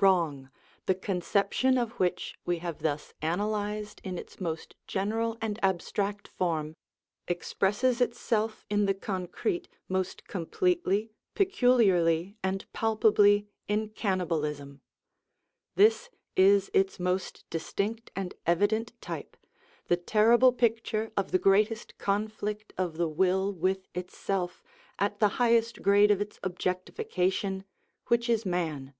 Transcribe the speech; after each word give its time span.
Wrong, 0.00 0.48
the 0.86 0.94
conception 0.94 1.76
of 1.76 1.98
which 1.98 2.38
we 2.46 2.58
have 2.58 2.82
thus 2.82 3.14
analysed 3.20 4.00
in 4.04 4.16
its 4.16 4.40
most 4.40 4.76
general 4.86 5.36
and 5.40 5.58
abstract 5.60 6.28
form, 6.28 6.76
expresses 7.26 8.00
itself 8.00 8.64
in 8.70 8.86
the 8.86 8.94
concrete 8.94 9.66
most 9.88 10.24
completely, 10.28 11.10
peculiarly, 11.34 12.36
and 12.44 12.64
palpably 12.72 13.48
in 13.66 13.88
cannibalism. 13.88 14.80
This 15.74 16.10
is 16.36 16.70
its 16.72 17.00
most 17.00 17.44
distinct 17.50 18.12
and 18.14 18.36
evident 18.46 18.92
type, 19.00 19.36
the 19.88 19.96
terrible 19.96 20.52
picture 20.52 21.10
of 21.16 21.32
the 21.32 21.40
greatest 21.40 21.98
conflict 21.98 22.72
of 22.78 22.98
the 22.98 23.08
will 23.08 23.52
with 23.52 23.88
itself 23.96 24.62
at 25.00 25.18
the 25.18 25.26
highest 25.42 25.82
grade 25.82 26.12
of 26.12 26.20
its 26.20 26.38
objectification, 26.44 27.64
which 28.06 28.28
is 28.28 28.46
man. 28.46 28.94